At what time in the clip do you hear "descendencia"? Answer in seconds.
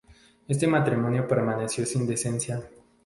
2.07-2.59